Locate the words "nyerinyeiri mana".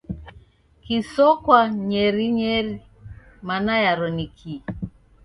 1.89-3.73